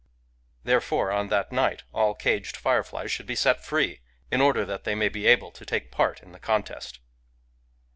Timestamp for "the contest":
6.31-6.97